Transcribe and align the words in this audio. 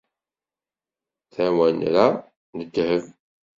Tawenra 1.33 2.07
n 2.55 2.57
ddheb. 2.65 3.03